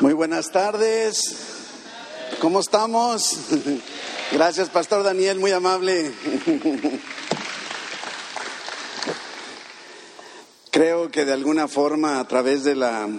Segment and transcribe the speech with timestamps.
[0.00, 1.36] Muy buenas tardes.
[2.38, 3.38] ¿Cómo estamos?
[4.32, 6.10] Gracias, Pastor Daniel, muy amable.
[10.70, 13.10] Creo que de alguna forma a través de la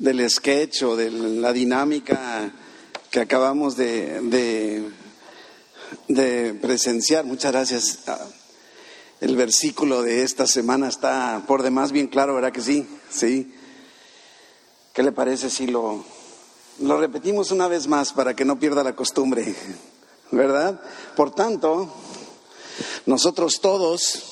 [0.00, 2.50] del sketch o de la dinámica
[3.12, 4.90] que acabamos de, de,
[6.08, 8.00] de presenciar, muchas gracias.
[9.20, 12.84] El versículo de esta semana está por demás bien claro, ¿verdad que sí?
[13.10, 13.54] Sí.
[14.94, 16.04] ¿Qué le parece si lo,
[16.78, 19.52] lo repetimos una vez más para que no pierda la costumbre?
[20.30, 20.80] ¿Verdad?
[21.16, 21.92] Por tanto,
[23.04, 24.22] nosotros todos,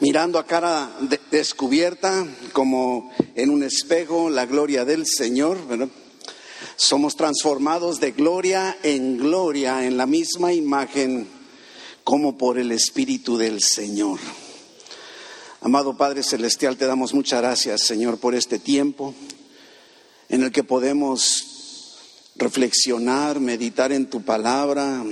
[0.00, 0.90] mirando a cara
[1.30, 5.56] descubierta, como en un espejo, la gloria del Señor,
[6.76, 11.26] somos transformados de gloria en gloria en la misma imagen
[12.04, 14.18] como por el Espíritu del Señor.
[15.60, 19.12] Amado Padre Celestial, te damos muchas gracias, Señor, por este tiempo
[20.28, 21.96] en el que podemos
[22.36, 25.04] reflexionar, meditar en tu palabra,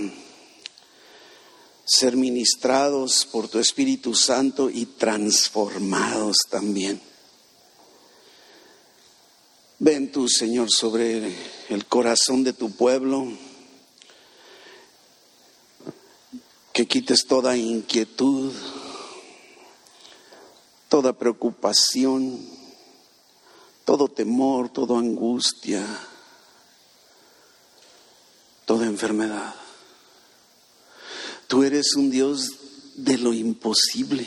[1.84, 7.00] ser ministrados por tu Espíritu Santo y transformados también.
[9.80, 11.34] Ven tú, Señor, sobre
[11.70, 13.26] el corazón de tu pueblo,
[16.72, 18.52] que quites toda inquietud,
[20.88, 22.40] toda preocupación,
[23.84, 25.84] todo temor, toda angustia,
[28.64, 29.54] toda enfermedad.
[31.48, 32.50] Tú eres un Dios
[32.96, 34.26] de lo imposible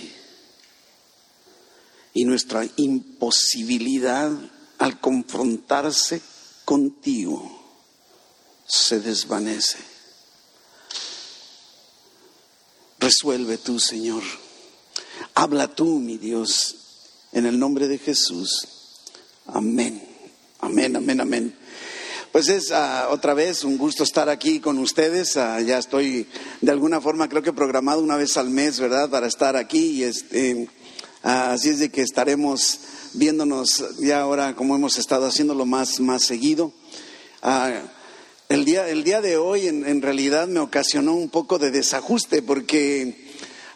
[2.14, 4.32] y nuestra imposibilidad
[4.78, 6.22] al confrontarse
[6.66, 7.58] contigo
[8.68, 9.80] se desvanece.
[13.00, 14.24] Resuelve tú, Señor
[15.42, 16.76] Habla tú, mi Dios,
[17.32, 18.68] en el nombre de Jesús.
[19.46, 20.04] Amén.
[20.60, 21.56] Amén, amén, amén.
[22.34, 25.38] Pues es uh, otra vez un gusto estar aquí con ustedes.
[25.38, 26.28] Uh, ya estoy
[26.60, 29.10] de alguna forma, creo que programado una vez al mes, ¿verdad?
[29.10, 30.02] Para estar aquí.
[30.02, 30.68] Y este, uh,
[31.24, 32.82] así es de que estaremos
[33.14, 36.74] viéndonos ya ahora como hemos estado haciéndolo más, más seguido.
[38.50, 42.42] el, día, el día de hoy en, en realidad me ocasionó un poco de desajuste
[42.42, 43.29] porque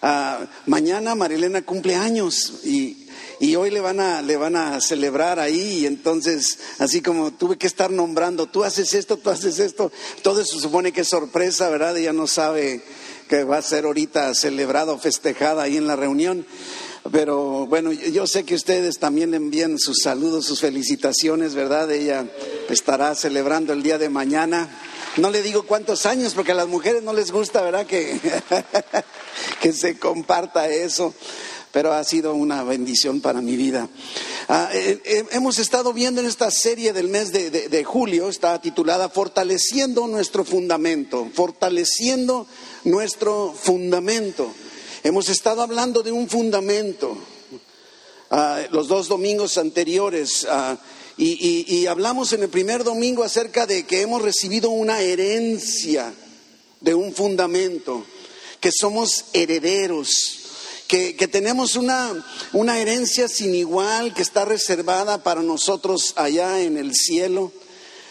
[0.05, 3.07] Ah, mañana Marilena cumple años y,
[3.39, 7.57] y hoy le van, a, le van a celebrar ahí y entonces así como tuve
[7.57, 11.69] que estar nombrando, tú haces esto, tú haces esto, todo eso supone que es sorpresa,
[11.69, 11.95] ¿verdad?
[11.95, 12.83] Ella no sabe
[13.29, 16.45] que va a ser ahorita celebrado, festejada ahí en la reunión.
[17.09, 21.89] Pero bueno, yo sé que ustedes también envían sus saludos, sus felicitaciones, ¿verdad?
[21.91, 22.25] Ella
[22.69, 24.69] estará celebrando el día de mañana.
[25.17, 27.85] No le digo cuántos años, porque a las mujeres no les gusta, ¿verdad?
[27.85, 28.19] Que,
[29.61, 31.13] que se comparta eso.
[31.71, 33.89] Pero ha sido una bendición para mi vida.
[34.47, 38.59] Ah, eh, eh, hemos estado viendo en esta serie del mes de, de julio, está
[38.61, 42.45] titulada Fortaleciendo nuestro fundamento, fortaleciendo
[42.83, 44.51] nuestro fundamento.
[45.03, 47.17] Hemos estado hablando de un fundamento.
[48.29, 50.77] Ah, los dos domingos anteriores ah,
[51.17, 56.13] y, hablamos en el primer domingo acerca de que hemos recibido una herencia
[56.79, 58.05] de un fundamento,
[58.59, 60.09] que somos herederos,
[60.87, 66.77] que, que tenemos una, una herencia sin igual que está reservada para nosotros allá en
[66.77, 67.51] el cielo.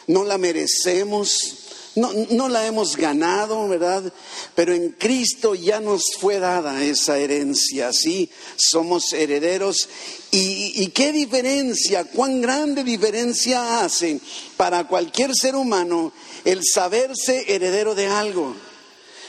[0.06, 1.61] No la merecemos,
[1.94, 4.12] no, no, la hemos ganado, ¿verdad?
[4.54, 9.88] Pero en Cristo ya nos fue dada esa herencia, sí, somos herederos.
[10.30, 14.20] ¿Y, y qué diferencia, cuán grande diferencia hace
[14.56, 16.12] para cualquier ser humano
[16.44, 18.54] el saberse heredero de algo?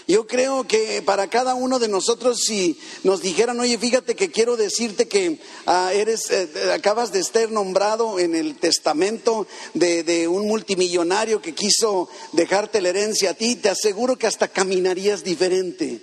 [0.08, 4.58] Yo creo que para cada uno de nosotros, si nos dijeran, oye, fíjate que quiero
[4.58, 10.46] decirte que ah, eres, eh, acabas de estar nombrado en el testamento de, de, un
[10.48, 16.02] multimillonario que quiso dejarte la herencia a ti, te aseguro que hasta caminarías diferente.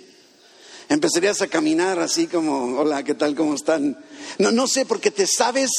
[0.89, 3.35] Empezarías a caminar así como, hola, ¿qué tal?
[3.35, 4.03] ¿Cómo están?
[4.39, 5.69] No, no sé, porque te sabes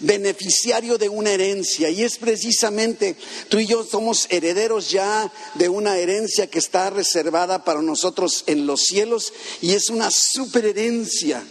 [0.00, 1.90] beneficiario de una herencia.
[1.90, 3.16] Y es precisamente,
[3.48, 8.66] tú y yo somos herederos ya de una herencia que está reservada para nosotros en
[8.66, 11.42] los cielos y es una superherencia.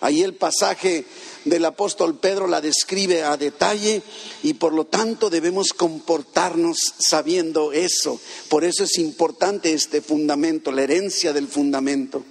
[0.00, 1.06] Ahí el pasaje
[1.46, 4.02] del apóstol Pedro la describe a detalle
[4.42, 8.20] y por lo tanto debemos comportarnos sabiendo eso.
[8.48, 12.24] Por eso es importante este fundamento, la herencia del fundamento.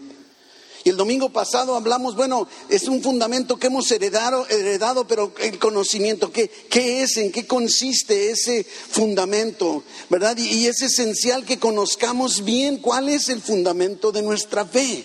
[0.85, 5.57] Y el domingo pasado hablamos, bueno, es un fundamento que hemos heredado, heredado pero el
[5.57, 7.17] conocimiento, ¿qué, ¿qué, es?
[7.17, 9.83] ¿En qué consiste ese fundamento?
[10.11, 10.37] ¿Verdad?
[10.37, 15.03] Y, y es esencial que conozcamos bien cuál es el fundamento de nuestra fe.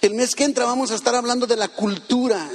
[0.00, 2.50] El mes que entra vamos a estar hablando de la cultura.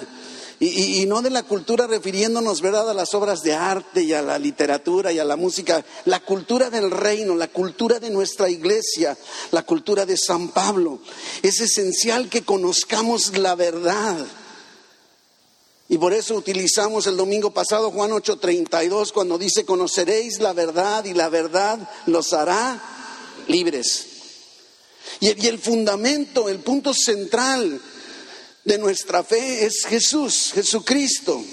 [0.66, 4.40] Y, no de la cultura refiriéndonos, ¿verdad?, a las obras de arte y a la
[4.40, 9.18] literatura y a la música, la cultura del reino, la cultura de nuestra iglesia,
[9.52, 11.00] la cultura de San Pablo.
[11.42, 14.26] Es esencial que conozcamos la verdad.
[15.90, 21.14] Y por eso utilizamos el domingo pasado Juan 8:32 cuando dice, conoceréis la verdad y
[21.14, 22.82] la verdad los hará
[23.50, 24.06] libres.
[25.20, 27.82] Y, y el fundamento, el punto central
[28.64, 31.44] de nuestra fe es Jesús, Jesucristo.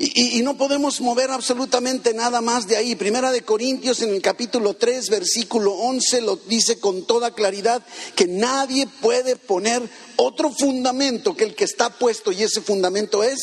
[0.00, 2.94] Y, no podemos mover absolutamente nada más de ahí.
[2.94, 7.84] Primera de Corintios en el capítulo 3, versículo 11, lo dice con toda claridad
[8.14, 9.82] que nadie puede poner
[10.14, 13.40] otro fundamento que el que está puesto y ese fundamento es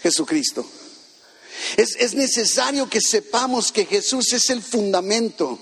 [0.00, 0.64] Jesucristo.
[1.76, 5.58] es necesario que sepamos que Jesús es el fundamento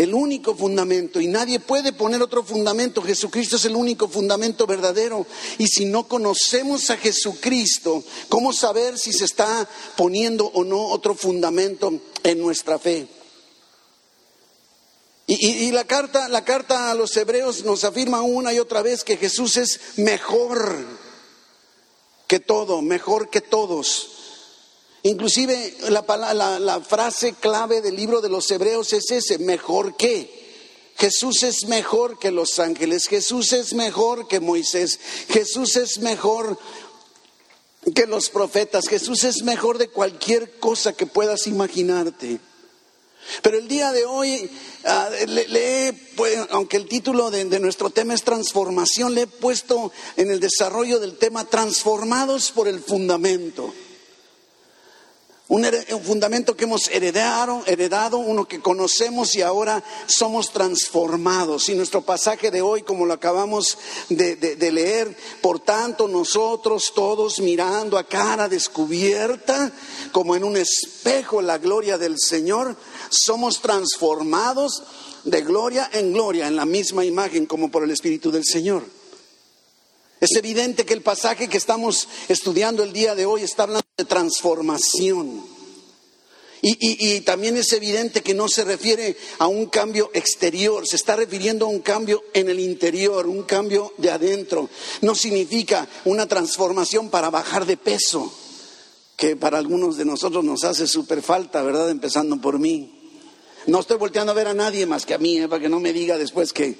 [0.00, 3.02] el único fundamento y nadie puede poner otro fundamento.
[3.02, 5.26] Jesucristo es el único fundamento verdadero.
[5.58, 9.68] Y si no conocemos a Jesucristo, ¿cómo saber si se está
[9.98, 11.92] poniendo o no otro fundamento
[12.22, 13.08] en nuestra fe?
[15.26, 19.18] Y, la, carta, la carta a los hebreos nos afirma una y otra vez que
[19.18, 20.76] Jesús es mejor
[22.26, 24.19] que todo, mejor que todos.
[25.02, 30.38] Inclusive la, frase clave del libro de los Hebreos es ese, mejor que.
[30.96, 35.00] Jesús es mejor que los ángeles, Jesús es mejor que Moisés,
[35.30, 36.58] Jesús es mejor
[37.94, 42.38] que los profetas, Jesús es mejor de cualquier cosa que puedas imaginarte.
[43.42, 44.50] Pero el día de hoy,
[45.26, 45.94] le,
[46.50, 51.16] aunque el título de, nuestro tema es transformación, le he puesto en el desarrollo del
[51.16, 53.72] tema transformados por el fundamento.
[55.50, 55.66] Un,
[56.04, 61.68] fundamento que hemos heredado, heredado, uno que conocemos y ahora somos transformados.
[61.68, 63.76] Y nuestro pasaje de hoy, como lo acabamos
[64.08, 69.72] de, de leer, por tanto nosotros todos mirando a cara descubierta,
[70.12, 72.76] como en un espejo la gloria del Señor,
[73.08, 74.84] somos transformados
[75.24, 78.99] de gloria en gloria, en la misma imagen como por el Espíritu del Señor.
[80.20, 84.04] Es evidente que el pasaje que estamos estudiando el día de hoy está hablando de
[84.04, 85.42] transformación.
[86.62, 91.64] Y, también es evidente que no se refiere a un cambio exterior, se está refiriendo
[91.64, 94.68] a un cambio en el interior, un cambio de adentro.
[95.00, 98.30] No significa una transformación para bajar de peso,
[99.16, 101.88] que para algunos de nosotros nos hace súper falta, ¿verdad?
[101.88, 103.00] Empezando por mí.
[103.66, 105.48] No estoy volteando a ver a nadie más que a mí, ¿eh?
[105.48, 106.78] para que no me diga después que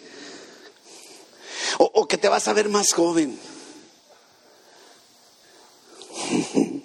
[1.79, 3.39] o, que te vas a ver más joven.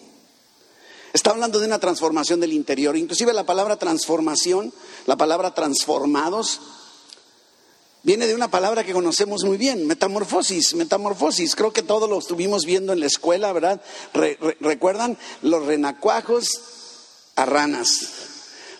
[1.13, 2.97] Está hablando de una transformación del interior.
[2.97, 4.73] Inclusive la palabra transformación,
[5.05, 6.59] la palabra transformados,
[8.03, 11.55] viene de una palabra que conocemos muy bien, metamorfosis, metamorfosis.
[11.55, 13.81] Creo que todos lo estuvimos viendo en la escuela, ¿verdad?
[14.59, 15.17] ¿Recuerdan?
[15.41, 16.61] Los renacuajos
[17.35, 17.99] a ranas,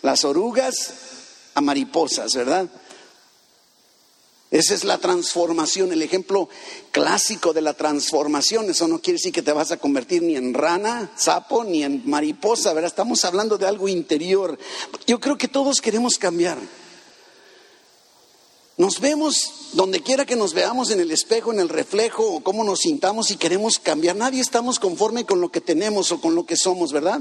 [0.02, 0.92] las orugas
[1.54, 2.68] a mariposas, ¿verdad?
[4.56, 6.48] Esa es la transformación, el ejemplo
[6.90, 8.70] clásico de la transformación.
[8.70, 12.08] Eso no quiere decir que te vas a convertir ni en rana, sapo, ni en
[12.08, 12.88] mariposa, ¿verdad?
[12.88, 14.58] Estamos hablando de algo interior.
[15.06, 16.56] Yo creo que todos queremos cambiar.
[18.78, 22.64] Nos vemos donde quiera que nos veamos en el espejo, en el reflejo o cómo
[22.64, 24.16] nos sintamos y queremos cambiar.
[24.16, 27.20] Nadie estamos conforme con lo que tenemos o con lo que somos, ¿verdad?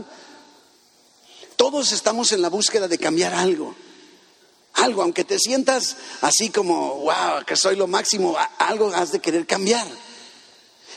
[1.57, 3.75] Todos estamos en la búsqueda de cambiar algo
[4.75, 9.45] algo, aunque te sientas así como, wow, que soy lo máximo, algo has de querer
[9.45, 9.87] cambiar.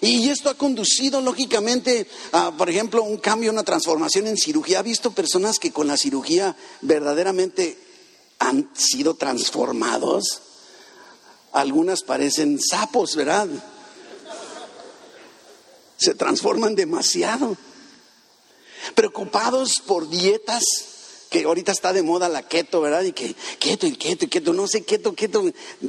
[0.00, 4.78] Y esto ha conducido, lógicamente, a, por ejemplo, un cambio, una transformación en cirugía.
[4.78, 7.78] ¿Ha visto personas que con la cirugía verdaderamente
[8.38, 10.42] han sido transformados?
[11.52, 13.48] Algunas parecen sapos, ¿verdad?
[15.96, 17.56] Se transforman demasiado.
[18.94, 20.62] Preocupados por dietas
[21.28, 23.02] que ahorita está de moda la keto, ¿verdad?
[23.02, 25.44] Y que keto y keto y keto, no sé, keto, keto,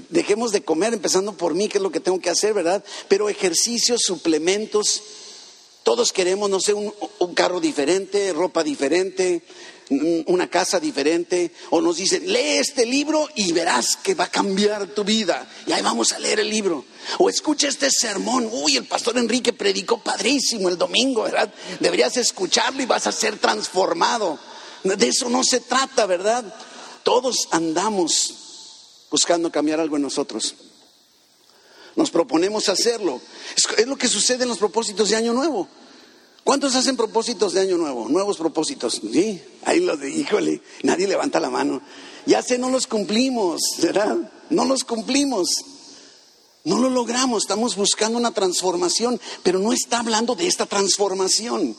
[0.09, 2.83] dejemos de comer, empezando por mí, que es lo que tengo que hacer, ¿verdad?
[3.07, 5.01] Pero ejercicios, suplementos,
[5.83, 6.93] todos queremos, no sé, un,
[7.33, 9.43] carro diferente, ropa diferente,
[10.27, 14.87] una casa diferente, o nos dicen, lee este libro y verás que va a cambiar
[14.87, 15.49] tu vida.
[15.65, 16.85] Y ahí vamos a leer el libro.
[17.17, 21.51] O escucha este sermón, uy, el pastor Enrique predicó padrísimo el domingo, ¿verdad?
[21.79, 24.37] Deberías escucharlo y vas a ser transformado.
[24.83, 26.45] De eso no se trata, ¿verdad?
[27.03, 28.33] Todos andamos
[29.09, 30.55] buscando cambiar algo en nosotros.
[31.95, 33.19] Nos proponemos hacerlo.
[33.77, 35.67] Es, lo que sucede en los propósitos de Año Nuevo.
[36.43, 38.07] ¿Cuántos hacen propósitos de Año Nuevo?
[38.07, 39.01] Nuevos propósitos.
[39.11, 41.81] Sí, ahí los de, híjole, nadie levanta la mano.
[42.25, 44.17] Ya sé, no los cumplimos, ¿verdad?
[44.49, 45.49] No los cumplimos.
[46.63, 51.75] No lo logramos, estamos buscando una transformación, pero no está hablando de esta transformación.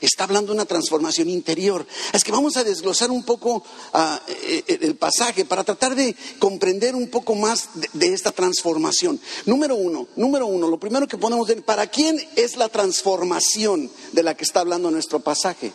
[0.00, 1.86] Está hablando de una transformación interior.
[2.12, 6.14] Es que vamos a desglosar un poco ah, eh, eh, el pasaje para tratar de
[6.38, 9.20] comprender un poco más de, esta transformación.
[9.46, 14.22] Número uno, número uno, lo primero que podemos ver, ¿para quién es la transformación de
[14.22, 15.72] la que está hablando nuestro pasaje?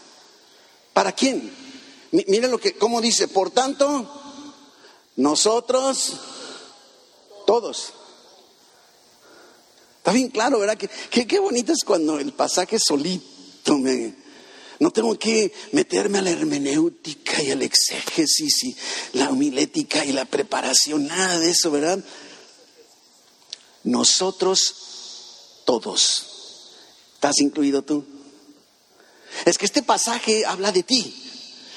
[0.93, 1.51] ¿Para quién?
[2.11, 4.07] Miren lo que, cómo dice, por tanto,
[5.15, 6.13] nosotros,
[7.45, 7.93] todos.
[9.97, 10.77] Está bien claro, ¿verdad?
[10.77, 13.32] Que, qué bonito es cuando el pasaje solito
[14.79, 18.75] no tengo que meterme a la hermenéutica y al exégesis y
[19.13, 22.03] la homilética y la preparación, nada de eso, ¿verdad?
[23.83, 24.75] Nosotros
[25.65, 26.27] todos.
[27.15, 28.05] ¿Estás incluido tú?
[29.45, 31.15] Es que este pasaje habla de ti.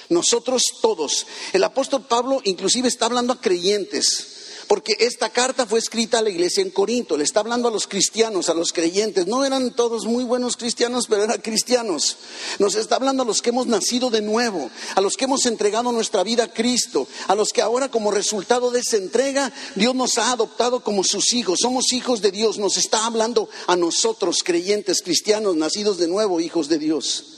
[0.08, 1.26] Nosotros todos.
[1.52, 4.36] El apóstol Pablo inclusive está hablando a creyentes.
[4.68, 7.86] Porque esta carta fue escrita a la iglesia en Corinto, le está hablando a los
[7.86, 9.26] cristianos, a los creyentes.
[9.26, 12.16] No eran todos muy buenos cristianos, pero eran cristianos.
[12.58, 15.92] Nos está hablando a los que hemos nacido de nuevo, a los que hemos entregado
[15.92, 20.18] nuestra vida a Cristo, a los que ahora como resultado de esa entrega Dios nos
[20.18, 21.60] ha adoptado como sus hijos.
[21.62, 22.58] Somos hijos de Dios.
[22.58, 27.35] Nos está hablando a nosotros, creyentes, cristianos, nacidos de nuevo, hijos de Dios.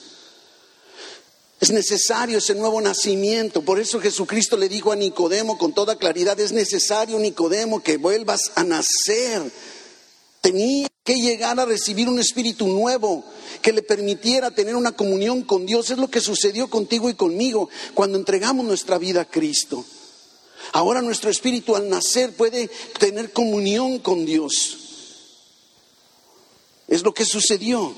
[1.60, 3.62] Es necesario ese nuevo nacimiento.
[3.62, 8.52] Por eso Jesucristo le dijo a Nicodemo con toda claridad, es necesario, Nicodemo, que vuelvas
[8.54, 9.42] a nacer.
[10.40, 13.24] Tenía que llegar a recibir un espíritu nuevo
[13.60, 15.90] que le permitiera tener una comunión con Dios.
[15.90, 19.84] Es lo que sucedió contigo y conmigo cuando entregamos nuestra vida a Cristo.
[20.72, 24.78] Ahora nuestro espíritu al nacer puede tener comunión con Dios.
[26.86, 27.94] Es lo que sucedió.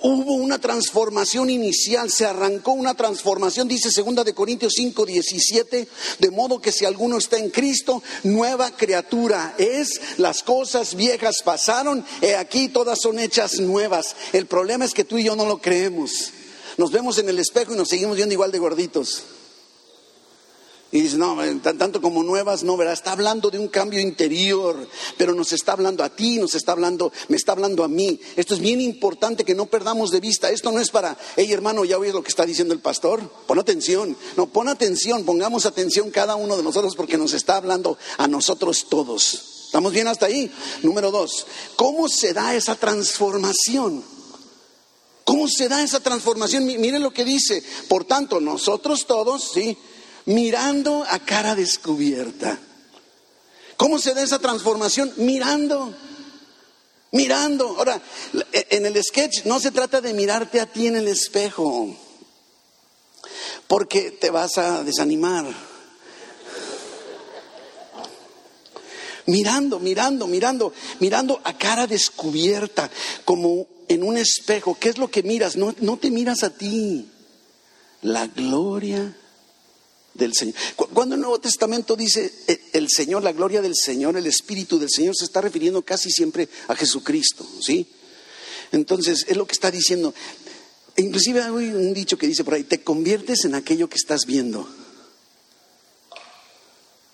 [0.00, 6.30] Hubo una transformación inicial, se arrancó una transformación, dice segunda de Corintios 5, 17, de
[6.30, 12.36] modo que si alguno está en Cristo, nueva criatura es, las cosas viejas pasaron, he
[12.36, 14.16] aquí todas son hechas nuevas.
[14.32, 16.30] El problema es que tú y yo no lo creemos.
[16.78, 19.22] Nos vemos en el espejo y nos seguimos viendo igual de gorditos.
[20.94, 24.76] Y dice, no, eh, tanto como nuevas, no, verá, está hablando de un cambio interior,
[25.16, 28.20] pero nos está hablando a ti, nos está hablando, me está hablando a mí.
[28.36, 30.50] Esto es bien importante que no perdamos de vista.
[30.50, 33.58] Esto no es para, hey hermano, ya oyes lo que está diciendo el pastor, pon
[33.58, 34.14] atención.
[34.36, 38.86] No, pon atención, pongamos atención cada uno de nosotros porque nos está hablando a nosotros
[38.90, 39.64] todos.
[39.64, 40.52] ¿Estamos bien hasta ahí?
[40.82, 44.04] Número dos, ¿cómo se da esa transformación?
[45.24, 46.66] ¿Cómo se da esa transformación?
[46.66, 47.62] Miren lo que dice.
[47.88, 49.78] Por tanto, nosotros todos, sí,
[50.26, 52.58] mirando a cara descubierta.
[53.76, 55.12] ¿Cómo se da esa transformación?
[55.16, 55.94] Mirando.
[57.10, 57.76] Mirando.
[57.76, 58.00] Ahora,
[58.52, 61.96] en el sketch no se trata de mirarte a ti en el espejo,
[63.66, 65.46] porque te vas a desanimar.
[69.26, 72.90] Mirando, mirando, mirando, mirando a cara descubierta,
[73.24, 74.76] como en un espejo.
[74.78, 75.56] ¿Qué es lo que miras?
[75.56, 77.08] No, no te miras a ti.
[78.00, 79.16] La gloria
[80.14, 80.54] del Señor.
[80.76, 84.90] Cuando el Nuevo Testamento dice eh, el Señor, la gloria del Señor, el Espíritu del
[84.90, 87.88] Señor, se está refiriendo casi siempre a Jesucristo, ¿sí?
[88.72, 90.14] Entonces, es lo que está diciendo.
[90.96, 94.68] Inclusive hay un dicho que dice por ahí, te conviertes en aquello que estás viendo.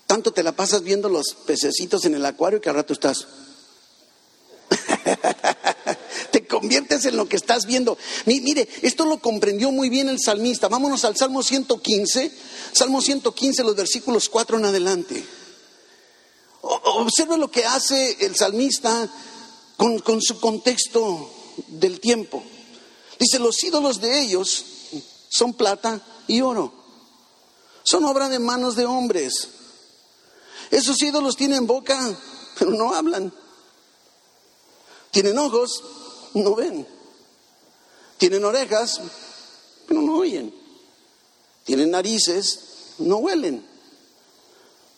[0.07, 3.27] Tanto te la pasas viendo los pececitos en el acuario que al rato estás...
[7.05, 7.97] en lo que estás viendo.
[8.25, 10.67] Mire, esto lo comprendió muy bien el salmista.
[10.67, 12.31] Vámonos al Salmo 115,
[12.71, 15.25] Salmo 115, los versículos 4 en adelante.
[16.61, 19.09] Observe lo que hace el salmista
[19.77, 21.29] con su contexto
[21.67, 22.43] del tiempo.
[23.19, 24.65] Dice, los ídolos de ellos
[25.29, 26.73] son plata y oro.
[27.83, 29.49] Son obra de manos de hombres.
[30.71, 31.99] Esos ídolos tienen boca,
[32.57, 33.33] pero no hablan.
[35.11, 35.83] Tienen ojos,
[36.33, 36.87] no ven.
[38.17, 39.01] Tienen orejas,
[39.87, 40.53] pero no oyen.
[41.63, 43.65] Tienen narices, no huelen.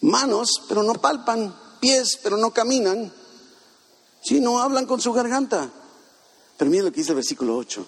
[0.02, 1.56] Manos, pero no palpan.
[1.80, 3.14] Pies, pero no caminan.
[4.22, 5.72] Sí, no hablan con su garganta.
[6.58, 7.86] Pero miren lo que dice el versículo 8.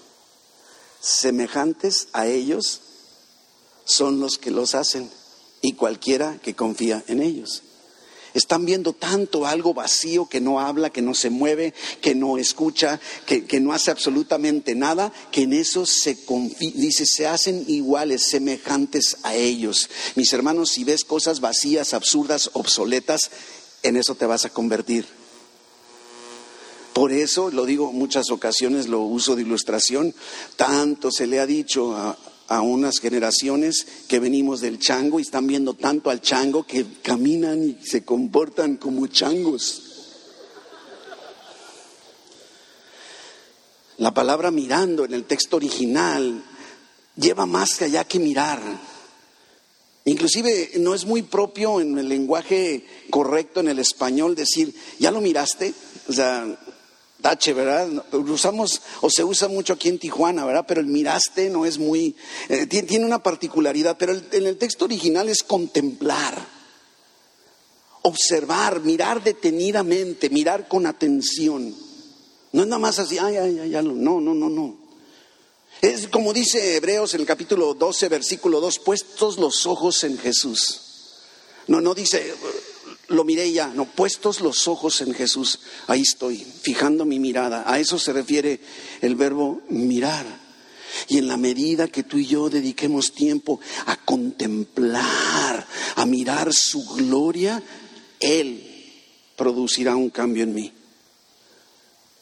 [0.99, 2.81] Semejantes a ellos
[3.85, 5.11] son los que los hacen
[5.61, 7.63] y cualquiera que confía en ellos.
[8.33, 12.99] Están viendo tanto algo vacío que no habla, que no se mueve, que no escucha,
[13.25, 16.17] que, no hace absolutamente nada, que en eso se
[16.59, 19.89] dice, se hacen iguales, semejantes a ellos.
[20.15, 23.29] Mis hermanos, si ves cosas vacías, absurdas, obsoletas,
[23.83, 25.05] en eso te vas a convertir.
[26.93, 30.13] Por eso, lo digo muchas ocasiones, lo uso de ilustración,
[30.55, 32.17] tanto se le ha dicho a,
[32.53, 37.63] a unas generaciones que venimos del chango y están viendo tanto al chango que caminan
[37.63, 39.81] y se comportan como changos.
[43.97, 46.43] La palabra mirando en el texto original
[47.15, 48.59] lleva más que allá que mirar.
[50.05, 55.21] Inclusive no es muy propio en el lenguaje correcto en el español decir, ¿ya lo
[55.21, 55.73] miraste?
[56.09, 56.45] O sea,
[57.23, 57.89] tache, ¿verdad?
[58.11, 60.65] Usamos o se usa mucho aquí en Tijuana, ¿verdad?
[60.67, 62.15] Pero el miraste no es muy,
[62.49, 66.37] eh, tiene una particularidad, pero en el texto original es contemplar,
[68.03, 71.73] observar, mirar detenidamente, mirar con atención.
[72.51, 74.77] No es nada más así, ay, ay, ay, no, no, no, no.
[75.81, 80.81] Es como dice Hebreos en el capítulo 12, versículo 2, puestos los ojos en Jesús.
[81.67, 82.33] No, no dice,
[83.07, 87.63] lo miré ya, no, puestos los ojos en Jesús, ahí estoy, fijando mi mirada.
[87.65, 88.59] A eso se refiere
[89.01, 90.25] el verbo mirar.
[91.07, 96.85] Y en la medida que tú y yo dediquemos tiempo a contemplar, a mirar su
[96.95, 97.61] gloria,
[98.19, 98.63] Él
[99.35, 100.71] producirá un cambio en mí.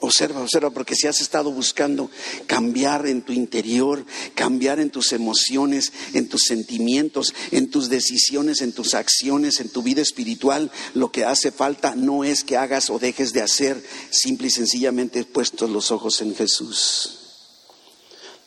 [0.03, 2.09] Observa, observa, porque si has estado buscando
[2.47, 4.03] cambiar en tu interior,
[4.33, 9.83] cambiar en tus emociones, en tus sentimientos, en tus decisiones, en tus acciones, en tu
[9.83, 14.47] vida espiritual, lo que hace falta no es que hagas o dejes de hacer, simple
[14.47, 17.19] y sencillamente puestos los ojos en Jesús.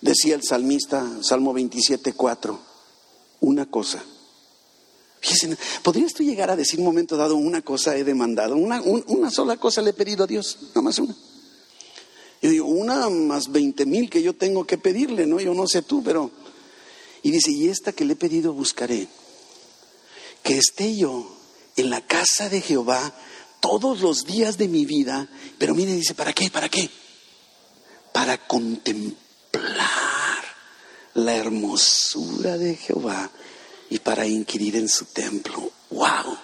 [0.01, 2.61] Decía el salmista, Salmo 27, 4,
[3.43, 4.03] una cosa.
[5.21, 8.57] Fíjense, ¿podrías tú llegar a decir un momento dado una cosa he demandado?
[8.57, 11.15] Una, una sola cosa le he pedido a Dios, nada más una.
[12.85, 15.41] Una más veinte mil que yo tengo que pedirle, ¿no?
[15.41, 16.31] Yo no sé tú, pero...
[17.23, 19.09] Y dice, y esta que le he pedido buscaré,
[20.43, 21.35] que esté yo
[21.77, 23.15] en la casa de Jehová
[23.61, 25.27] todos los días de mi vida,
[25.57, 26.51] pero mire, dice, ¿para qué?
[26.51, 26.91] ¿Para qué?
[28.13, 29.17] Para contemplar
[31.15, 33.31] la hermosura de Jehová
[33.89, 35.71] y para inquirir en su templo.
[35.89, 36.37] ¡Wow!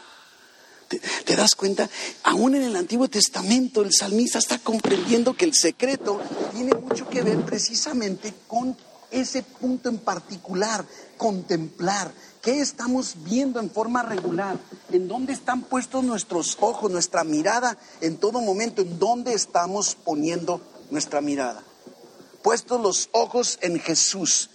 [0.91, 1.89] ¿Te, das cuenta?
[2.25, 6.21] Aún en el Antiguo Testamento el salmista está comprendiendo que el secreto
[6.53, 8.77] tiene mucho que ver precisamente con
[9.13, 10.85] ese punto en particular,
[11.17, 12.13] contemplar.
[12.43, 14.59] ¿Qué estamos viendo en forma regular?
[14.91, 18.83] ¿En dónde están puestos nuestros ojos, nuestra mirada en todo momento?
[18.83, 21.63] ¿En dónde estamos poniendo nuestra mirada?
[22.43, 24.51] Puestos los ojos en Jesús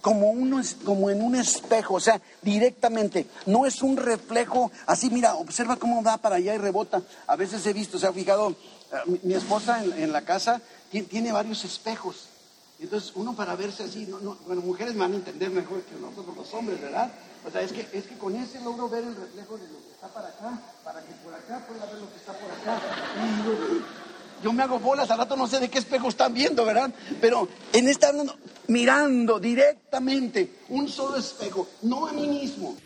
[0.00, 3.26] como, uno, como en un espejo, o sea, directamente.
[3.46, 7.02] No es un reflejo así, mira, observa cómo va para allá y rebota.
[7.26, 10.60] A veces he visto, se ha fijado, eh, mi, esposa en, la casa
[10.90, 12.28] tiene, varios espejos.
[12.78, 16.54] Entonces, uno para verse así, no, bueno, mujeres van a entender mejor que nosotros los
[16.54, 17.12] hombres, ¿verdad?
[17.46, 19.90] O sea, es que, es que con ese logro ver el reflejo de lo que
[19.92, 22.80] está para acá, para que por acá pueda ver lo que está por acá.
[24.42, 26.92] Yo me hago bolas, al rato no sé de qué espejo están viendo, ¿verdad?
[27.20, 28.06] Pero en este
[28.68, 32.76] mirando directamente un solo espejo, no a mí mismo.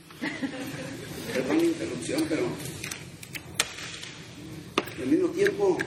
[1.32, 2.46] Perdón la interrupción, pero
[5.00, 5.78] al mismo tiempo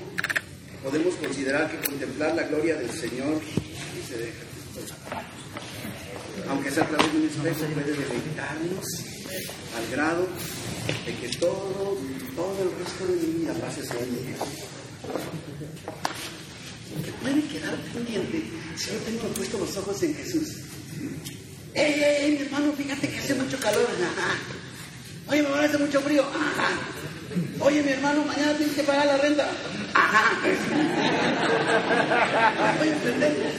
[0.83, 3.41] podemos considerar que contemplar la gloria del Señor
[4.07, 4.43] se deja.
[6.49, 8.85] Aunque sea a través de un espejo, puede deleitarnos
[9.75, 10.27] al grado
[11.05, 11.97] de que todo,
[12.35, 14.76] todo el resto de mi vida pase siendo
[17.03, 18.43] ¿Te puede quedar pendiente
[18.75, 20.55] si yo tengo puesto los ojos en Jesús?
[21.73, 22.73] ¡Ey, ey, ey, mi hermano!
[22.73, 23.85] Fíjate que hace mucho calor.
[23.85, 24.35] Ajá.
[25.29, 26.25] Oye, me hace mucho frío.
[27.59, 29.47] Oye, mi hermano, mañana tienes que pagar la renta.
[29.93, 30.39] Ajá.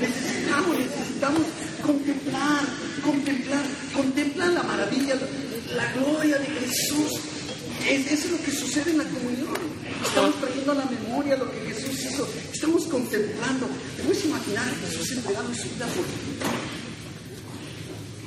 [0.00, 1.42] Necesitamos, necesitamos
[1.84, 2.64] contemplar,
[3.04, 5.14] contemplar, contemplar la maravilla,
[5.76, 7.12] la gloria de Jesús.
[7.86, 9.56] Eso es lo que sucede en la comunión.
[10.04, 10.34] Estamos
[10.72, 12.28] a la memoria lo que Jesús hizo.
[12.52, 13.66] Estamos contemplando.
[13.96, 16.30] Te puedes imaginar a Jesús entregando su vida por ti.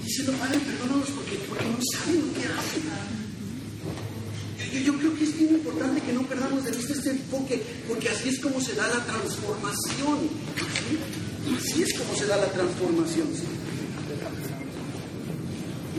[0.04, 2.84] Diciendo, Padre, perdónanos porque, porque no saben lo que hacen.
[4.74, 8.10] Yo, yo, creo que es bien importante que no perdamos de vista este enfoque, porque
[8.10, 10.30] así es como se da la transformación.
[11.58, 13.28] Así es como se da la transformación.
[13.28, 13.61] El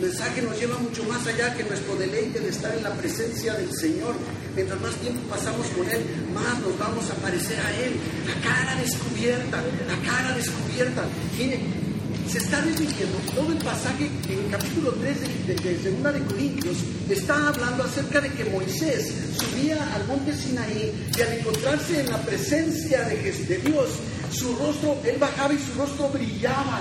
[0.03, 3.73] mensaje nos lleva mucho más allá que nuestro deleite de estar en la presencia del
[3.73, 4.15] Señor.
[4.55, 7.93] Mientras más tiempo pasamos con Él, más nos vamos a parecer a Él.
[8.27, 11.05] La cara descubierta, la cara descubierta.
[11.38, 11.61] Miren,
[12.29, 16.21] se está desviviendo todo el pasaje en el capítulo 3 de, de, de, Segunda de
[16.21, 16.77] Corintios
[17.09, 22.19] está hablando acerca de que Moisés subía al monte Sinaí y al encontrarse en la
[22.23, 23.91] presencia de, de Dios,
[24.31, 26.81] su rostro, él bajaba y su rostro brillaba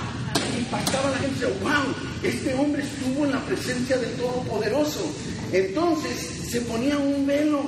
[0.61, 1.93] impactaba a la gente, wow,
[2.23, 5.11] este hombre estuvo en la presencia del Todopoderoso.
[5.51, 7.61] Entonces se ponía un velo,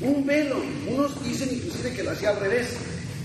[0.00, 0.62] un velo.
[0.88, 2.68] Unos dicen inclusive que lo hacía al revés.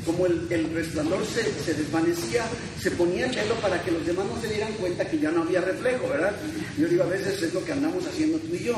[0.05, 2.45] Como el, resplandor se, desvanecía,
[2.79, 5.41] se ponía el velo para que los demás no se dieran cuenta que ya no
[5.41, 6.33] había reflejo, ¿verdad?
[6.77, 8.75] Yo digo, a veces es lo que andamos haciendo tú y yo,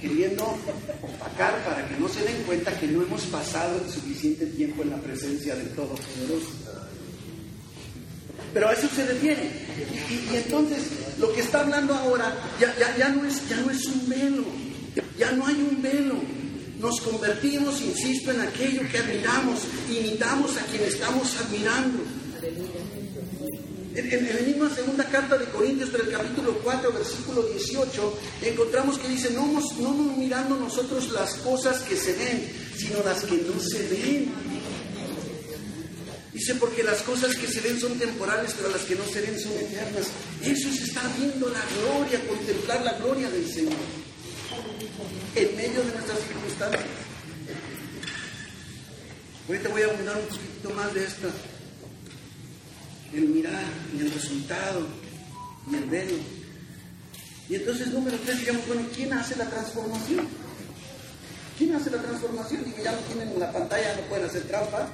[0.00, 0.56] queriendo
[1.02, 4.96] opacar para que no se den cuenta que no hemos pasado suficiente tiempo en la
[4.96, 6.71] presencia del Todopoderoso.
[8.52, 9.50] Pero a eso se refiere.
[10.10, 10.82] Y, entonces
[11.18, 14.44] lo que está hablando ahora ya, ya, no es, ya no es un velo,
[15.18, 16.14] ya no hay un velo.
[16.78, 22.02] Nos convertimos, insisto, en aquello que admiramos, imitamos a quien estamos admirando.
[23.94, 28.98] En, en, la misma segunda carta de Corintios, pero el capítulo 4, versículo 18, encontramos
[28.98, 29.46] que dice, no,
[29.80, 34.51] no mirando nosotros las cosas que se ven, sino las que no se ven.
[36.32, 39.38] Dice, porque las cosas que se ven son temporales, pero las que no se ven
[39.38, 40.06] son eternas.
[40.42, 43.74] Eso es estar viendo la gloria, contemplar la gloria del Señor
[45.34, 46.84] en medio de nuestras circunstancias.
[49.48, 51.28] Ahorita voy a abundar un poquito más de esta
[53.12, 53.64] el mirar
[53.94, 54.86] y el resultado
[55.70, 56.18] y el verlo.
[57.48, 60.26] Y entonces, número tres, digamos, bueno, ¿quién hace la transformación?
[61.58, 62.64] ¿Quién hace la transformación?
[62.64, 64.88] Digo, ya lo tienen en la pantalla, no pueden hacer trampa.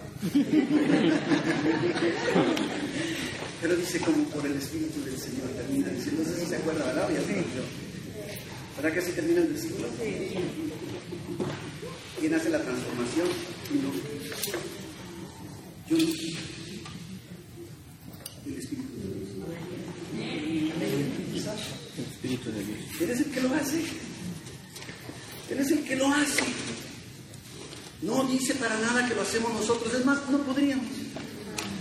[3.60, 5.88] Pero dice como por el Espíritu del Señor termina.
[5.88, 7.08] Dice, no sé si se acuerda, ¿verdad?
[7.10, 7.20] Ya
[8.76, 9.88] ¿Verdad que así termina el versículo?
[12.20, 13.28] ¿Quién hace la transformación?
[15.88, 16.28] Yo no.
[23.00, 23.82] Él es el que lo hace.
[25.50, 26.44] Él es el que lo hace.
[28.02, 29.94] No dice para nada que lo hacemos nosotros.
[29.94, 30.86] Es más, no podríamos.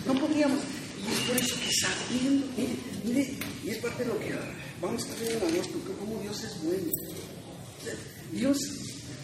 [0.05, 0.59] No podríamos.
[1.07, 4.33] Y es por eso que sabiendo, mire, mire, y es parte de lo que
[4.81, 6.91] vamos a estar viendo en agosto, cómo Dios es bueno.
[8.31, 8.57] Dios,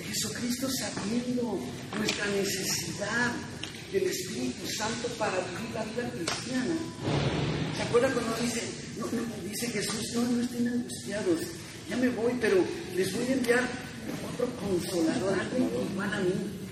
[0.07, 1.59] Jesucristo sabiendo
[1.97, 3.33] nuestra necesidad
[3.91, 6.75] del Espíritu Santo para vivir la vida cristiana.
[7.75, 8.61] ¿Se acuerdan cuando dice,
[8.97, 9.07] no,
[9.47, 11.39] dice Jesús, no, no estén angustiados,
[11.89, 12.63] ya me voy, pero
[12.95, 13.67] les voy a enviar
[14.33, 16.62] otro consolador, algo igual a mí,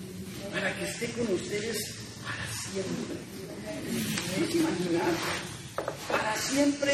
[0.51, 1.77] para que esté con ustedes
[2.23, 3.15] para siempre.
[4.53, 5.11] imaginar?
[6.09, 6.91] Para siempre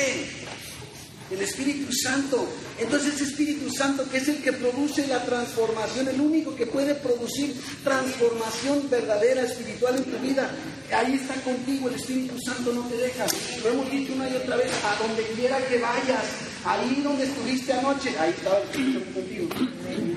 [1.31, 2.47] el Espíritu Santo.
[2.79, 6.95] Entonces ese Espíritu Santo que es el que produce la transformación, el único que puede
[6.95, 10.49] producir transformación verdadera, espiritual en tu vida,
[10.93, 13.25] ahí está contigo, el Espíritu Santo no te deja.
[13.63, 16.23] Lo hemos dicho una y otra vez, a donde quiera que vayas,
[16.63, 20.16] ahí donde estuviste anoche, ahí estaba el Espíritu contigo.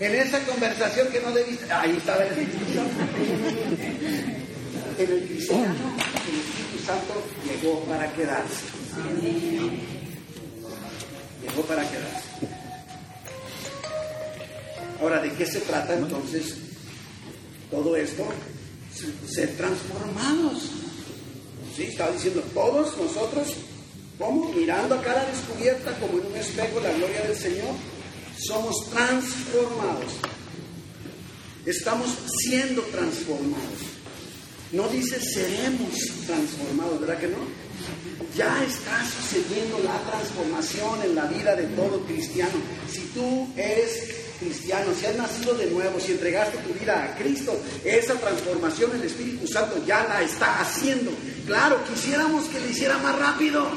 [0.00, 3.00] En esa conversación que no debiste, ahí estaba el Espíritu Santo.
[4.98, 5.74] En el cristiano,
[6.26, 8.80] el Espíritu Santo llegó para quedarse
[11.42, 12.28] llegó para quedarse.
[15.00, 16.54] Ahora, ¿de qué se trata entonces
[17.70, 18.26] todo esto?
[19.26, 20.70] Ser transformados.
[21.74, 21.84] ¿Sí?
[21.84, 23.54] Estaba diciendo, todos nosotros,
[24.18, 27.74] como mirando a cara descubierta, como en un espejo, la gloria del Señor,
[28.46, 30.12] somos transformados.
[31.66, 32.08] Estamos
[32.42, 33.80] siendo transformados.
[34.72, 35.94] No dice seremos
[36.26, 37.60] transformados, ¿verdad que no?
[38.36, 42.52] ya está sucediendo la transformación en la vida de todo cristiano.
[42.90, 47.58] Si tú eres cristiano, si has nacido de nuevo, si entregaste tu vida a Cristo,
[47.84, 51.10] esa transformación el Espíritu Santo ya la está haciendo.
[51.46, 53.68] Claro, quisiéramos que le hiciera más rápido,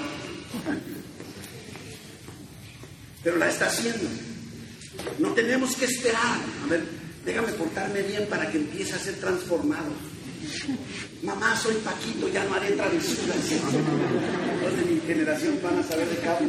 [3.24, 4.08] pero la está haciendo.
[5.20, 6.40] No tenemos que esperar.
[6.64, 6.84] A ver,
[7.26, 9.92] déjame portarme bien para que empiece a ser transformado.
[11.24, 13.38] Mamá, soy Paquito, ya no haré travesuras.
[14.62, 16.42] Los de mi generación van a saber de cada.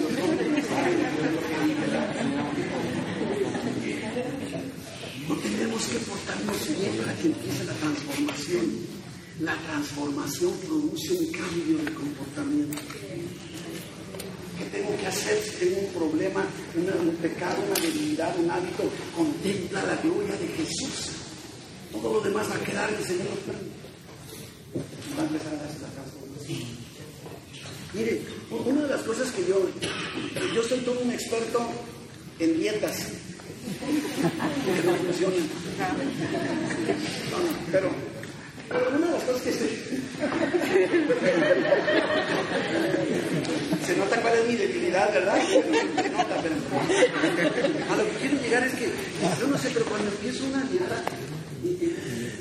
[5.29, 9.05] No tenemos que portarnos bien para que empiece la transformación.
[9.41, 12.83] La transformación produce un cambio de comportamiento.
[15.15, 18.91] ¿Qué tengo que hacer si tengo un problema, un pecado, una debilidad, un hábito?
[19.15, 21.13] Contempla la gloria de Jesús.
[21.93, 23.29] Todo lo demás va a quedar en el Señor
[25.17, 26.59] va a empezar a darse la transformación.
[27.95, 29.71] Mire, una de las cosas que yo,
[30.53, 31.71] yo soy todo un experto
[32.41, 35.49] en dietas, que no funcionan.
[37.71, 37.91] pero,
[38.69, 39.69] pero una de las cosas que se,
[43.87, 44.35] se nota cuál
[44.95, 46.65] es mi debilidad, ¿verdad?
[47.91, 48.93] A lo que quiero llegar es que
[49.41, 51.03] yo no sé, pero cuando empiezo una dieta,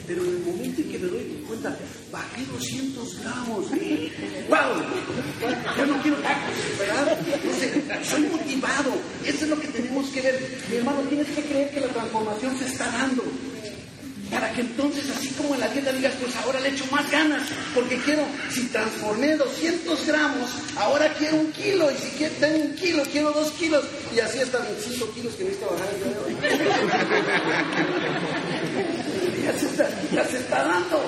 [0.08, 1.78] pero en el momento en que me doy cuenta,
[2.12, 3.70] bajé 200 gramos.
[3.70, 4.84] ¡Wow!
[5.78, 6.18] Yo no quiero
[6.78, 7.18] ¿verdad?
[7.44, 8.92] No soy motivado.
[9.26, 10.60] Eso es lo que tenemos que ver.
[10.70, 13.23] Mi hermano, tienes que creer que la transformación se está dando.
[14.34, 17.44] Para que entonces, así como en la dieta digas, pues ahora le echo más ganas,
[17.76, 22.74] porque quiero, si transformé 200 gramos, ahora quiero un kilo, y si quiero, tengo un
[22.76, 26.20] kilo, quiero dos kilos, y así hasta 25 kilos que necesito bajar el día de
[26.20, 26.34] hoy.
[29.46, 31.04] ya, se está, ya se está dando.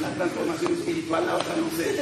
[0.00, 1.94] La transformación espiritual, la otra no sé.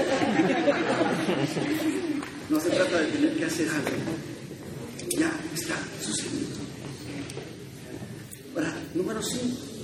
[2.48, 3.90] No se trata de tener que hacer algo.
[5.18, 6.56] Ya está sucediendo.
[8.54, 9.75] Ahora, número 5.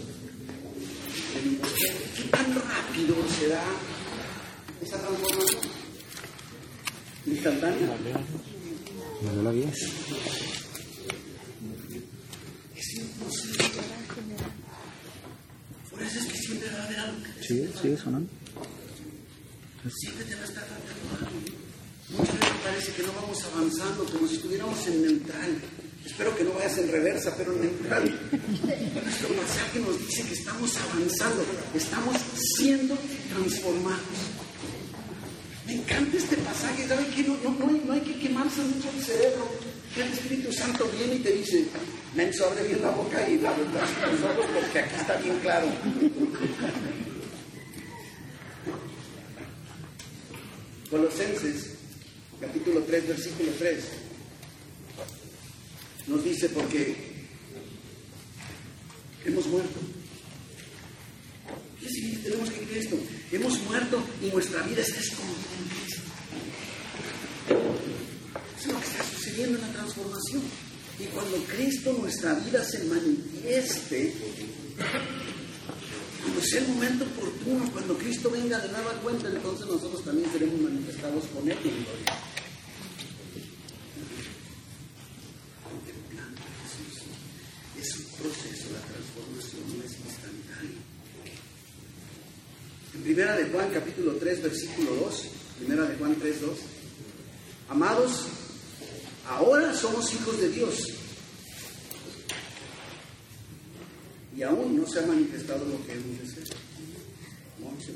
[1.32, 3.64] ¿Qué tan rápido se da
[4.82, 5.62] esa transformación?
[7.26, 7.96] ¿Instantánea?
[9.22, 9.62] No la vi.
[12.76, 13.64] Es imposible.
[15.90, 18.30] Por eso es que siempre va a haber algo que Sigue, sigue sonando.
[19.88, 21.40] Siempre te va a estar faltando algo.
[22.10, 25.62] Muchas veces parece que no vamos avanzando, como si estuviéramos en neutral.
[26.04, 28.04] Espero que no vayas en reversa, pero en neutral.
[28.30, 32.16] Nuestro pasaje nos dice que estamos avanzando, estamos
[32.56, 32.96] siendo
[33.28, 34.00] transformados.
[35.66, 37.22] Me encanta este pasaje, ¿saben qué?
[37.22, 39.48] No, hay, que quemarse mucho el cerebro.
[39.96, 41.66] El Espíritu Santo viene y te dice,
[42.14, 45.68] menso, abre bien la boca y abre los ojos porque aquí está bien claro.
[50.90, 51.74] Colosenses,
[52.40, 53.84] capítulo 3, versículo 3,
[56.12, 56.94] nos dice porque
[59.24, 59.80] hemos muerto.
[61.80, 62.22] ¿Qué significa?
[62.24, 62.96] Tenemos que creer esto.
[63.32, 66.02] Hemos muerto y nuestra vida está escondida en Cristo.
[68.58, 70.42] Eso es lo que está sucediendo en la transformación.
[70.98, 74.14] Y cuando Cristo nuestra vida se manifieste,
[76.22, 80.60] cuando sea el momento oportuno, cuando Cristo venga de nueva cuenta, entonces nosotros también seremos
[80.60, 82.14] manifestados con Él gloria.
[85.64, 87.02] Contemplando a Jesús.
[87.80, 90.82] Es un proceso, la transformación no es instantánea.
[92.91, 96.58] En primera de Juan, capítulo 3, versículo 2, primera de Juan 3, 2,
[97.68, 98.26] amados,
[99.28, 100.86] ahora somos hijos de Dios.
[104.36, 106.56] Y aún no se ha manifestado lo que hemos de ser.
[107.58, 107.92] Mucho.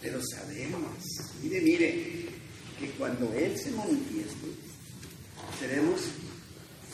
[0.00, 0.98] Pero sabemos,
[1.42, 2.26] mire, mire,
[2.78, 4.46] que cuando Él se manifieste,
[5.58, 6.00] seremos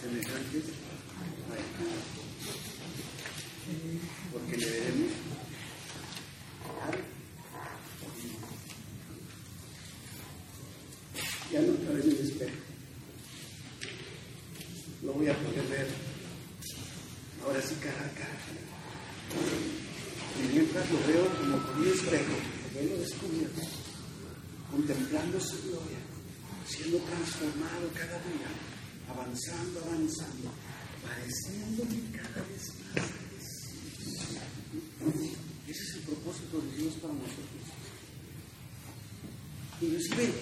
[0.01, 0.65] semejantes
[1.51, 1.65] a Él.
[4.33, 5.11] Porque le veremos
[11.53, 12.57] ya no otra vez en el espejo.
[15.03, 15.89] Lo voy a poder ver
[17.45, 18.39] ahora sí cara a cara.
[20.39, 22.33] Y mientras lo veo como con un espejo,
[22.75, 23.63] lo veo descubierto,
[24.71, 25.99] contemplando su gloria,
[26.67, 28.49] siendo transformado cada día,
[29.49, 30.51] avanzando, avanzando,
[31.03, 33.11] pareciéndome cada vez más.
[35.69, 37.65] Ese es el propósito de Dios para nosotros.
[39.81, 40.33] Inclusive,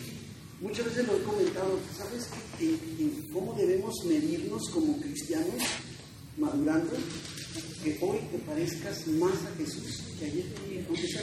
[0.60, 2.26] muchas veces lo he comentado, ¿sabes?
[2.60, 5.62] En- cómo debemos medirnos como cristianos
[6.38, 6.90] madurando?
[7.84, 10.46] Que hoy te parezcas más a Jesús que ayer,
[10.88, 11.22] aunque sea.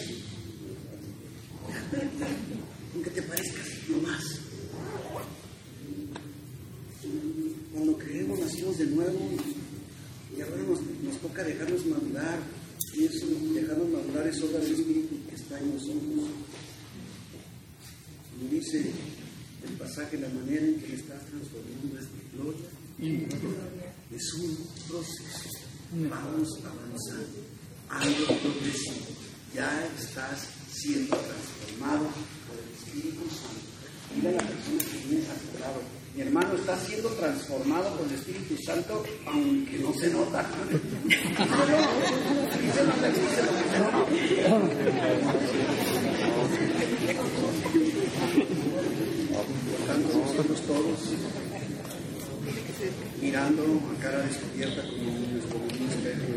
[2.93, 3.67] Aunque te parezcas
[4.01, 4.23] más.
[7.73, 9.29] Cuando creemos, nacimos de nuevo
[10.38, 12.39] y ahora nos, nos toca dejarnos madurar.
[12.93, 16.29] Y eso, dejarnos madurar es obra del Espíritu que está en nosotros.
[18.38, 18.91] Como dice
[19.67, 23.93] el pasaje, la manera en que le estás transformando es de gloria en gloria.
[24.11, 24.57] Es un
[24.88, 25.49] proceso.
[26.25, 27.39] Vamos avanzando.
[27.89, 29.05] Algo progresivo.
[29.53, 32.09] Ya estás siendo transformado
[32.47, 33.61] por el Espíritu Santo.
[34.15, 35.45] Mira la persona que tienes a tu.
[36.15, 40.43] Mi hermano está siendo transformado por el Espíritu Santo, aunque no se nota.
[49.69, 50.99] Por tanto, nosotros todos
[53.21, 55.41] mirando a cara descubierta como un
[55.89, 56.27] espejo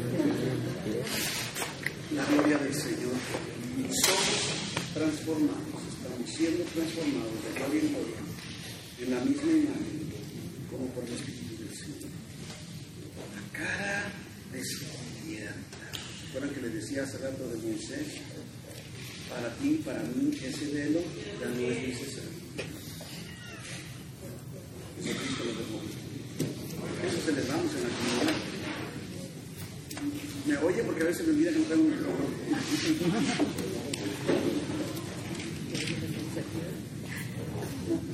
[2.14, 3.12] la gloria del Señor.
[3.92, 8.28] Somos transformados, estamos siendo transformados de gloria en gloria
[9.00, 9.98] en la misma imagen
[10.70, 12.10] como por el Espíritu del Señor.
[13.34, 14.12] La cara.
[16.26, 18.06] ¿Recuerdan que les decía hace rato de Moisés?
[19.28, 21.00] Para ti, para mí, ese velo
[21.40, 22.30] ya no es necesario.
[25.02, 25.90] Jesucristo lo removió.
[27.06, 28.36] Eso celebramos en la comunidad.
[30.46, 32.28] Me oye porque a veces me olvida que no traigo un micrófono.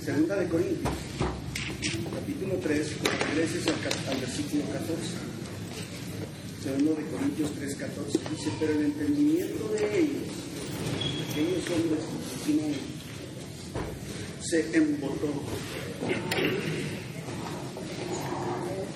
[0.04, 0.92] Segunda de Corintios,
[2.14, 2.92] capítulo 3,
[3.26, 5.00] regreses al, al versículo 14.
[6.62, 8.18] Segundo de Corintios 3, 14.
[8.30, 10.28] Dice, pero el entendimiento de ellos,
[11.30, 12.04] aquellos hombres,
[14.42, 15.32] se embotó.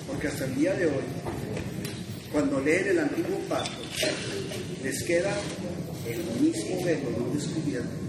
[0.05, 1.03] Porque hasta el día de hoy,
[2.31, 3.81] cuando leen el antiguo pacto,
[4.83, 5.35] les queda
[6.07, 8.08] el mismo velo no descubierto.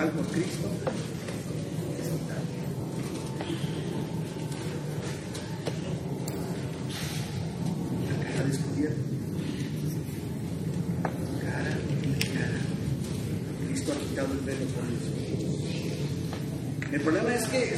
[0.00, 0.66] ¿Cuál por Cristo?
[8.08, 8.96] La cara descubierta.
[11.42, 11.76] Cara,
[12.32, 12.60] cara.
[13.68, 15.10] Cristo ha quitado el velo nosotros.
[16.92, 17.76] El problema es que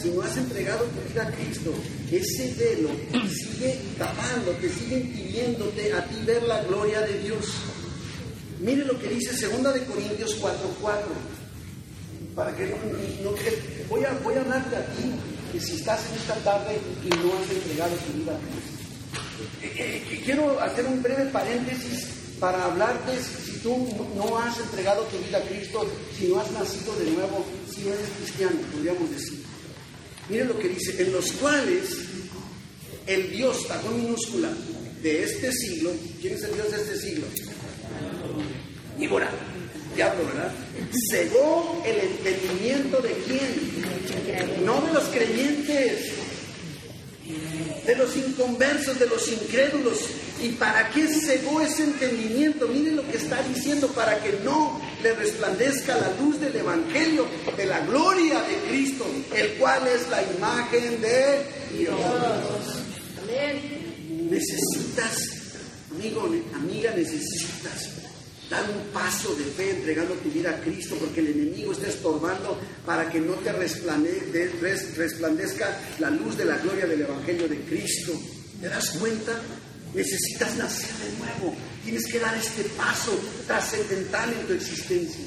[0.00, 1.74] si, no has entregado tu vida a Cristo,
[2.10, 2.88] ese velo
[3.28, 7.44] sigue tapándote, sigue impidiéndote a ti ver la gloria de Dios.
[8.60, 11.37] Mire lo que dice 2 de Corintios 4:4.
[12.38, 12.76] Para que no,
[13.88, 17.50] voy, a, voy a hablarte a ti, si estás en esta tarde y no has
[17.50, 18.78] entregado tu vida a Cristo.
[19.60, 22.06] Eh, eh, que quiero hacer un breve paréntesis
[22.38, 25.84] para hablarte si tú no- has entregado tu vida a Cristo,
[26.16, 29.42] si no has nacido de nuevo, si no eres cristiano, podríamos decir.
[30.28, 31.88] Mire lo que dice, en los cuales
[33.08, 34.50] el Dios, con minúscula,
[35.02, 37.26] de este siglo, ¿quién es el Dios de este siglo?
[38.96, 39.28] Víbora,
[39.98, 40.52] diablo, ¿verdad?
[41.10, 44.64] Cegó el entendimiento de quién?
[44.64, 46.12] No de los creyentes,
[47.84, 49.98] de los inconversos, de los incrédulos.
[50.40, 52.68] ¿Y para qué cegó ese entendimiento?
[52.68, 57.66] Miren lo que está diciendo, para que no le resplandezca la luz del Evangelio, de
[57.66, 61.42] la gloria de Cristo, el cual es la imagen de
[61.76, 61.96] Dios.
[64.30, 65.16] Necesitas,
[65.90, 67.98] amigo, amiga, necesitas
[68.50, 72.58] dar un paso de fe entregando tu vida a Cristo porque el enemigo está estorbando
[72.86, 77.46] para que no te resplande- de- res- resplandezca la luz de la gloria del Evangelio
[77.48, 78.12] de Cristo.
[78.60, 79.32] ¿Te das cuenta?
[79.94, 81.56] Necesitas nacer de nuevo.
[81.84, 85.24] Tienes que dar este paso trascendental en tu existencia.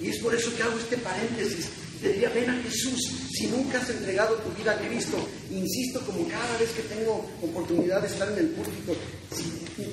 [0.00, 1.66] Y es por eso que hago este paréntesis.
[2.02, 3.00] Te diría, ven a Jesús.
[3.32, 5.16] Si nunca has entregado tu vida a Cristo,
[5.52, 8.96] insisto, como cada vez que tengo oportunidad de estar en el púlpito,
[9.30, 9.44] si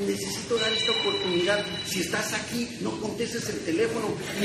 [0.04, 1.64] necesito dar esta oportunidad.
[1.86, 4.08] Si estás aquí, no contestes el teléfono.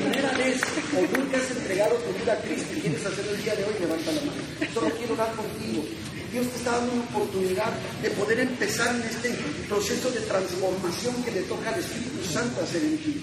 [0.00, 0.60] Primera vez
[0.96, 3.74] o nunca has entregado tu vida a Cristo y quieres hacerlo el día de hoy,
[3.80, 4.42] levanta la mano.
[4.72, 5.84] Solo quiero orar contigo.
[6.30, 9.34] Dios te está dando una oportunidad de poder empezar en este
[9.68, 13.22] proceso de transformación que le toca al Espíritu Santo hacer en ti.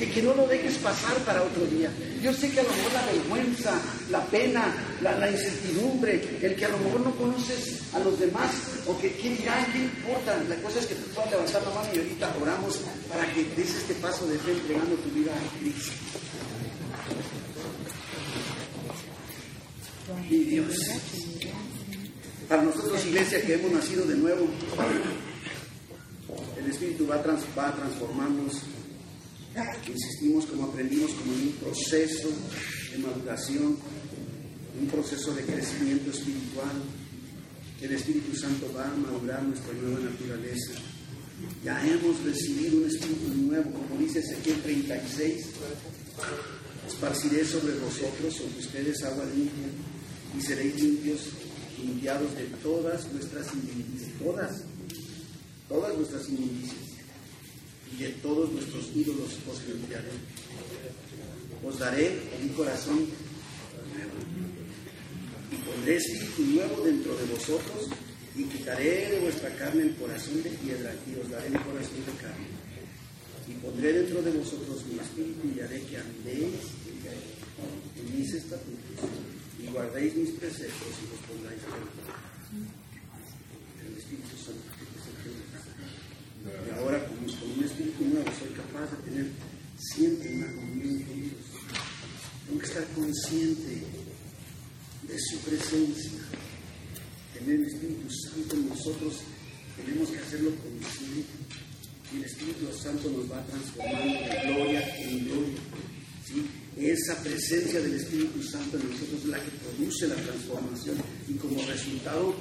[0.00, 1.90] Que, no lo dejes pasar para otro día.
[2.22, 3.78] Yo sé que a lo mejor la vergüenza,
[4.10, 8.50] la pena, la, incertidumbre, el que a lo mejor no conoces a los demás
[8.86, 10.42] o que quién dirá, ¿qué importa?
[10.48, 12.76] La cosa es que tú puedas levantar la mano y ahorita oramos
[13.10, 15.92] para que des este paso de fe entregando tu vida a Cristo.
[20.30, 20.74] Mi Dios.
[22.48, 24.46] Para nosotros, iglesia, que hemos nacido de nuevo,
[26.58, 28.62] el Espíritu va trans- va a transformarnos.
[29.88, 32.28] Insistimos, como aprendimos, como en un proceso
[32.92, 33.76] de maduración,
[34.80, 36.82] un proceso de crecimiento espiritual.
[37.80, 40.74] El Espíritu Santo va a madurar nuestra nueva naturaleza.
[41.64, 45.46] Ya hemos recibido un espíritu nuevo, como dice Ezequiel 36.
[46.86, 49.66] Esparciré sobre vosotros, sobre ustedes agua limpia,
[50.38, 51.20] y seréis limpios,
[51.78, 54.62] limpiados de todas nuestras inmundicias, todas,
[55.68, 56.89] todas nuestras inmundicias,
[57.92, 60.10] y de todos nuestros ídolos os limpiaré.
[61.64, 64.16] Os daré un corazón nuevo,
[65.52, 67.88] y pondré espíritu nuevo dentro de vosotros,
[68.36, 72.22] y quitaré de vuestra carne el corazón de piedra, y os daré un corazón de
[72.22, 72.46] carne.
[73.48, 76.80] Y pondré dentro de vosotros mi espíritu y haré que andéis
[77.96, 79.10] en mis estatutos
[79.58, 82.16] y guardéis mis preceptos y los pongáis por obra.
[83.82, 85.60] El Espíritu Santo que es el que me da.
[86.66, 89.26] Y ahora con, con un espíritu nuevo soy capaz de tener
[89.78, 91.44] siempre una comunión con Dios.
[92.46, 92.86] Tengo que estar
[93.20, 93.82] consciente
[95.02, 96.20] de su presencia.
[97.34, 99.14] Tener el Espíritu Santo en nosotros
[99.76, 101.28] tenemos que hacerlo consciente.
[102.12, 105.58] Y el Espíritu Santo nos va transformando de gloria en gloria.
[106.76, 110.96] Esa presencia del Espíritu Santo en nosotros es la que produce la transformación
[111.28, 112.34] y como resultado,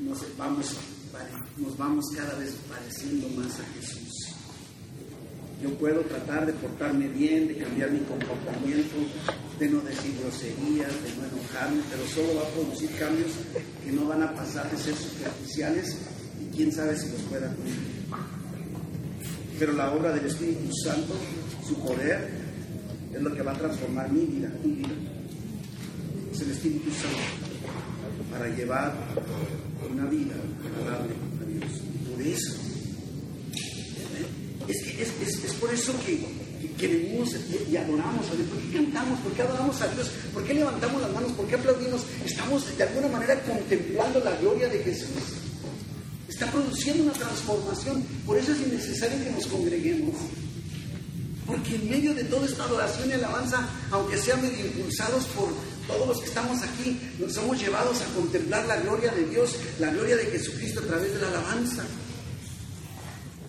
[0.00, 0.66] nos vamos,
[1.56, 4.09] nos vamos cada vez pareciendo más a Jesús.
[5.62, 8.96] Yo puedo tratar de portarme bien, de cambiar mi comportamiento,
[9.58, 13.32] de no decir groserías, de no enojarme, pero solo va a producir cambios
[13.84, 15.98] que no van a pasar de ser superficiales
[16.40, 17.76] y quién sabe si los pueda cumplir.
[19.58, 21.14] Pero la obra del Espíritu Santo,
[21.66, 22.30] su poder,
[23.12, 24.88] es lo que va a transformar mi vida, tu vida.
[26.32, 27.50] Es el Espíritu Santo
[28.30, 28.94] para llevar
[29.92, 30.34] una vida
[30.64, 31.82] agradable a Dios.
[32.10, 32.69] Por eso,
[35.80, 36.20] eso que
[36.76, 37.34] que, venimos
[37.70, 38.48] y, adoramos a Dios.
[38.48, 39.20] ¿Por qué cantamos?
[39.20, 40.10] ¿Por qué adoramos a Dios?
[40.32, 41.32] ¿Por qué levantamos las manos?
[41.32, 42.02] ¿Por qué aplaudimos?
[42.24, 45.08] Estamos de alguna manera contemplando la gloria de Jesús.
[46.28, 48.02] Está produciendo una transformación.
[48.26, 50.14] Por eso es innecesario que nos congreguemos.
[51.46, 55.48] Porque en medio de toda esta adoración y alabanza, aunque sea medio impulsados por
[55.86, 59.90] todos los que estamos aquí, nos somos llevados a contemplar la gloria de Dios, la
[59.90, 61.84] gloria de Jesucristo a través de la alabanza.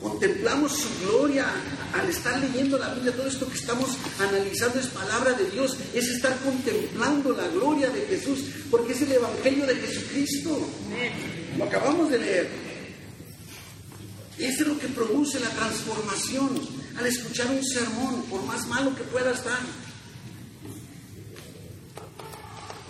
[0.01, 1.45] Contemplamos su gloria
[1.93, 3.15] al estar leyendo la Biblia.
[3.15, 8.01] Todo esto que estamos analizando es palabra de Dios, es estar contemplando la gloria de
[8.05, 8.39] Jesús,
[8.69, 10.67] porque es el Evangelio de Jesucristo.
[11.57, 12.49] Lo acabamos de leer.
[14.37, 16.49] Eso es lo que produce la transformación
[16.97, 19.59] al escuchar un sermón, por más malo que pueda estar.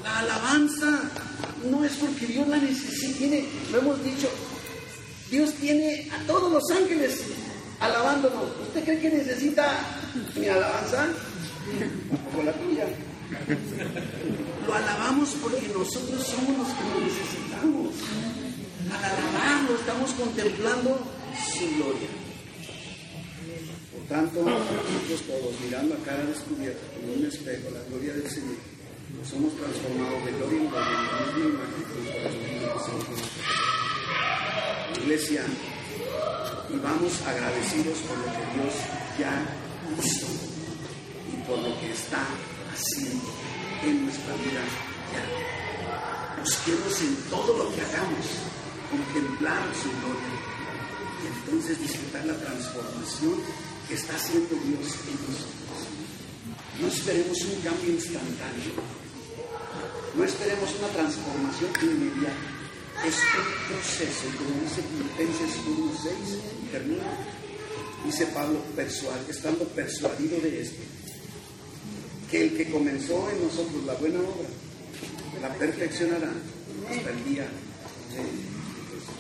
[0.03, 1.01] La alabanza
[1.69, 4.29] no es porque Dios la necesite, tiene, lo hemos dicho,
[5.29, 7.21] Dios tiene a todos los ángeles
[7.82, 8.43] alabándonos.
[8.61, 9.67] ¿Usted cree que necesita
[10.36, 11.09] mi alabanza?
[12.38, 12.86] O la tuya.
[14.67, 17.95] Lo alabamos porque nosotros somos los que lo necesitamos.
[18.91, 20.99] Al alabarlo estamos contemplando
[21.53, 22.09] su gloria.
[23.91, 28.57] Por tanto, nosotros todos mirando a cara descubierta como un espejo la gloria del Señor,
[29.17, 31.82] nos somos transformados de gloria en gloria en la misma imagen
[35.03, 35.43] Iglesia,
[36.74, 38.74] y vamos agradecidos por lo que Dios
[39.19, 39.34] ya
[39.99, 40.28] hizo
[41.28, 42.24] y por lo que está
[42.72, 43.30] haciendo
[43.84, 44.63] en nuestra vida
[45.11, 46.41] ya.
[46.41, 48.26] Busquemos en todo lo que hagamos
[48.89, 50.36] contemplar su gloria
[51.24, 53.36] y entonces disfrutar la transformación
[53.88, 55.80] que está haciendo Dios en nosotros.
[56.80, 58.74] No esperemos un cambio instantáneo,
[60.15, 62.61] no esperemos una transformación inmediata
[63.05, 63.37] este
[63.67, 67.03] proceso, como dice Filipenses 1.6, termina,
[68.05, 70.83] dice Pablo, persuad, estando persuadido de esto,
[72.29, 74.49] que el que comenzó en nosotros la buena obra,
[75.41, 76.31] la perfeccionará
[76.89, 77.49] hasta el día de
[78.91, 79.13] Cristo.